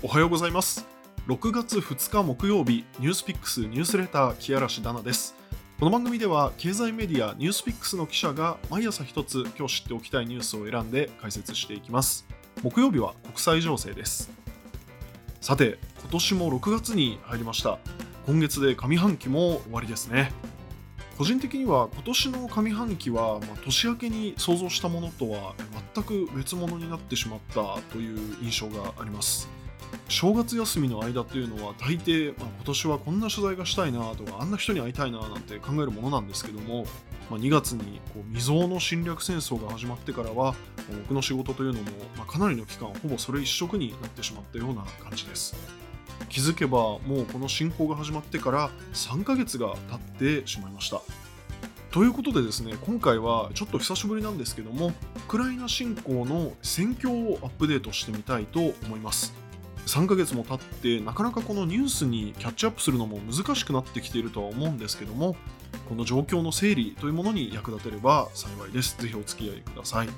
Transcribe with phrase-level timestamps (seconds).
[0.00, 0.86] おはようございます。
[1.26, 5.34] 6月2日木曜日ニュースピックスニュースレター木嵐ダナです。
[5.80, 12.28] この番組では経済メディアニュースピックスの記者が毎朝一つ今日知っておきたいニュースを選んで解説していきます。
[12.62, 14.30] 木曜日は国際情勢です。
[15.40, 17.80] さて今年も6月に入りました。
[18.24, 20.30] 今月で上半期も終わりですね。
[21.18, 25.54] 個人的には今年の上半期は、まあ、年明けに想像したものとは
[25.92, 29.57] 全く別物になってしまったという印象があります。
[30.08, 36.84] 正月休みの間っていうのは大抵、まあ、今年はこんな取材がしたいなとかあんな人に会いたいななんて考えるものなんですけども、
[37.30, 40.54] まあ、2月にこう未曾有の侵略戦争が始まってからは
[41.02, 45.54] 僕の仕事というのも、まあ、かなりの期間ほぼそれ一色になってしまったような感じです。
[46.28, 49.76] 気づけばもうこの侵攻が始まってから3ヶ月が
[50.18, 51.00] 経ってしまいました。
[51.90, 54.92] ということでですね今回はちょっと久しぶりなんですけどもウ
[55.26, 59.47] クライナ侵攻の戦況をアップデートしてみたいと思います。
[59.88, 65.34] 3ヶ月も経ってなかなかこのニュースにキャッチアップするのも難しくなってきているとは思うんですけども
[65.88, 70.08] この状況の整理というものに役立てれば幸いですぜひお付き合いください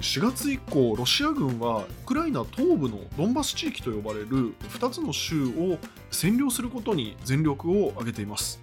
[0.00, 5.78] 4月以降、ロシア軍はウクライナ東部のドンバス地域と呼ばれる2つの州を
[6.10, 8.60] 占領することに全力を挙げています。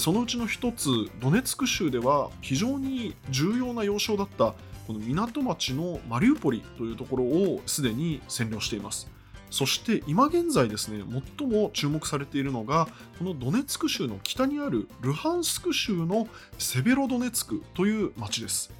[0.00, 4.54] そのうちの1つ、ドネツク州では非常に重要な要衝だった
[4.86, 9.10] この港町のマリウポリというところをすでに占領しています。
[9.50, 11.04] そして今現在ですね、
[11.38, 16.26] 最も注目されているのが、このドネツク州の北にあるルハンスク州の
[16.56, 18.72] セベロドネツクという町です。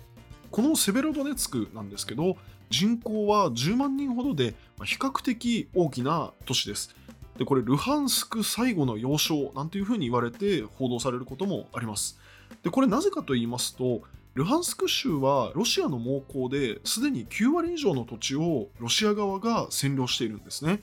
[0.50, 2.38] このセベロドネツクなんですけど、
[2.70, 6.96] 人口は10万人ほどで、比較的大きな都市です。
[7.40, 12.18] で、これ、ルハンスク最後の要衝なんていうふうに言われて報道されることもあります。
[12.62, 14.02] で、これなぜかと言いますと、
[14.34, 20.80] ルハンスク州はロシアの猛攻ですでに9割以上の土地をロシア側が占領しているんですね。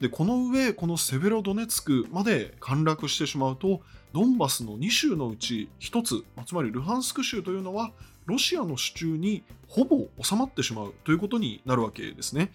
[0.00, 3.82] で、この上、このセベロドネツクまで陥落してしまうと、
[4.14, 7.92] ドンバスの2州のうち1つ、つまりルハンスク州というのは
[8.24, 12.50] ロシアの手中にほぼ収まってしまうということになるわけですね。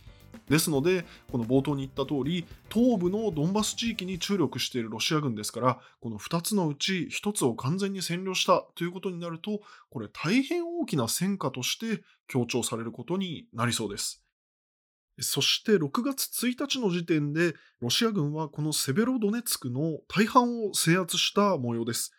[0.49, 14.23] ですので、この冒頭に言った通り、東部のドンバス地域に注力しているロシア軍ですから、この2つのうち1つを完全に占領したということになると、これ大変大きな戦果として強調されることになりそうです。
[15.19, 22.11] そして6月1日の時点で、ロシア軍はこのセベロドネツクの大半を制圧した模様です。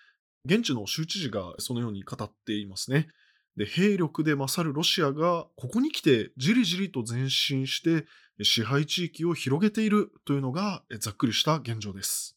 [0.44, 3.08] 現地の州知事がそのように語っていますね。
[3.56, 8.06] で、兵力で勝るロシアが、ここに来てじりじりと前進して、
[8.42, 12.36] 支配地域を広げているというのが、ざっくりした現状です。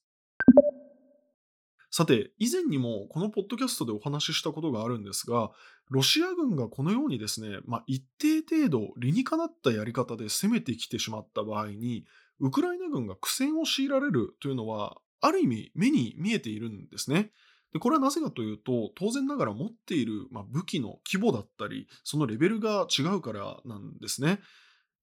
[1.90, 5.50] さて、以前にもこのポッドキャストでお話ししたことがあるんですが、
[5.90, 12.06] ロシア軍がこのようにですね、まあ、一定程度理にかなったやり方で攻めてきてしまった場合に、
[12.40, 17.32] ウクライナ軍が苦戦を強いられるというのは、ある意味目に見えているんですね。
[17.74, 24.40] でこれはなぜかというと、当然ながら持っている、まあ、武器の規模だったり、そのレベルが違うからなんですね。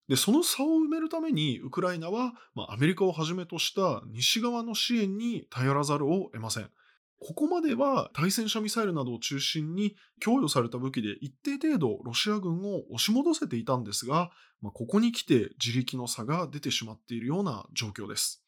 [0.08, 6.70] で、その差を埋めるために、ウクライナは、まあ、アメリカをはじめとした西側の支援に頼らざるを得ません。
[7.26, 18.43] ここまでは対戦車ミサイルなどを中心に供与された武器で一定程度ロシア軍を押し戻せていたんですが、まあ、ここに来て自力の差が出てしまっているような状況です。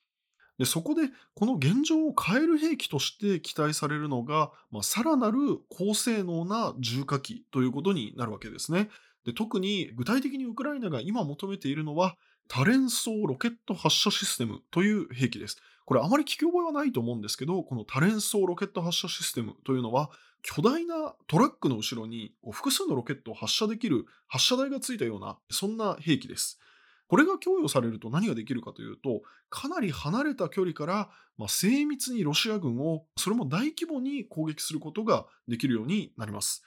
[0.58, 1.02] でそこで
[1.34, 8.88] この現状を変える兵器として期待されるのが、まあ、さらなる高性能な重火器ということになるわけですね。
[9.24, 12.16] で特に具体的にウクライナが今求めているのは
[12.48, 15.56] 多連装ロケット発射システムという兵器です。
[15.84, 20.10] これあまり聞き覚えはないと思うんですけど、この多連装ロケット発射システムというのは
[20.42, 26.60] 巨大なトラックの後ろに複数のロケットを発射できる発射台がついたようなそんな兵器です。
[27.08, 31.08] これが供与されると何ができるかというと、かなり離れた距離から、
[31.38, 36.64] まあ、精密にロシア軍を、それも大規模に攻撃することができるようになります。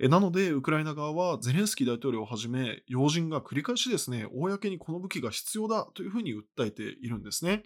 [0.00, 7.64] なので、ウクライナ側はゼレンスキー大統領をはじめ、要人が繰り返しですね、公にこの武器が必要だというふうに訴えているんですね。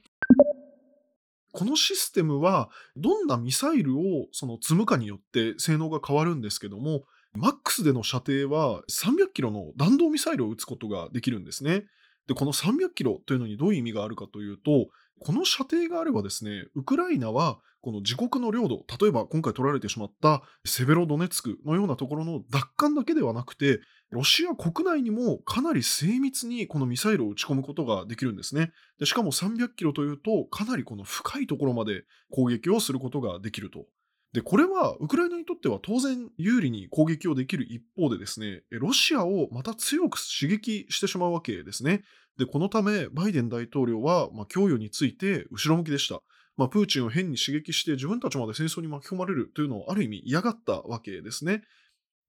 [1.52, 7.02] このシステムは、どんなミサイルをその積むかによって性能が変わるんですけども、
[7.34, 11.84] マックスでの射程は300キロの弾道ミサイルを撃つことができるんですね。
[12.26, 14.88] で、この300キロというのにどういう意味があるかというと、
[15.20, 23.80] この射程があればですね、ウクライナはこの自国の領土、例えば今回取られてしまったセベロドネツクのようなところの奪還だけではなくて、
[24.10, 28.72] ロシア国内にもかなり精密にこのミサイルを撃ち込むことができるんですね。
[28.98, 33.86] でしかも300キロというと、かなりこの深いところまで攻撃をすることができると。
[34.32, 42.02] で、これはウクライナにとっては当然有利に攻撃をできる一方でですね、ロシアをまた強く刺激してしまうわけですね。
[42.38, 46.22] で、このため、バイデン大統領は、まあ、供与について後ろ向きでした。
[46.56, 51.62] まあ、プーチンを変に刺激して自分たちまで戦争に巻き込まれるというのをある意味嫌がったわけですね。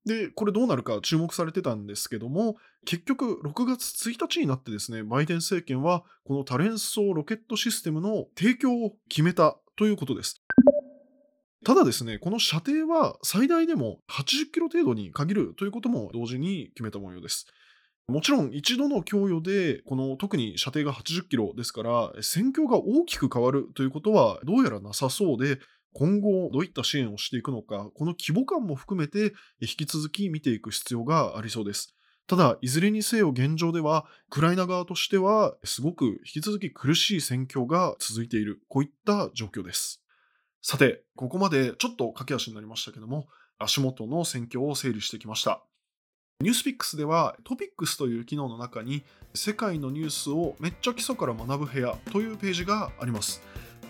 [0.06, 10.44] で、これどうなるか注目されてたんですけども、結局6月1日になってですね、バイデン政権はこの多連装ロケットシステムの提供を決めたということです。
[11.64, 17.48] ただですね、この射程は最大でも80キロ程度に限るということも同時に決めた模様です。
[18.08, 25.60] もちろん一度の供与で、この特に射程が80キロですから、戦況が大きく変わるということはどうやらなさそうで、
[25.94, 31.96] 今後どういった支援をしていくのか、この規模感も含めて引き続き見ていく必要がありそうです。
[32.28, 40.03] ただ、いずれにせよ現状では、ウクライナ側としては、すごく引き続き苦しい戦況が続いている、こういった状況です。
[40.66, 43.28] さて、ここまでちょっと駆け足になりましたけども、
[43.60, 45.62] 足元の戦況を整理してきました。
[46.40, 53.42] ニュースピックスではトピックスという機能の中に世界のニュースをめっちゃ基礎から学ぶ部屋というページがあります。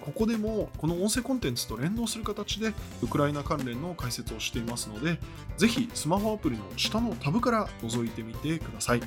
[0.01, 2.73] ここでもこの音声コンテンツと連動する形で
[3.03, 5.19] ウクライナ関連の解説をしていますので、
[5.57, 9.01] ぜひスマホアプリの下のタブから覗いてみてください。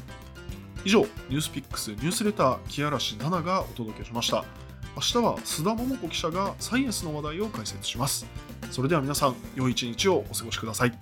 [0.84, 4.44] 以上、ニュースピックスニュースレター木嵐奈々がお届けしました。
[4.96, 8.24] 明日は須田桃子記者がサイエンスの話題を解説します。
[8.70, 10.92] それでは皆さん、良い一日をお過ごしください。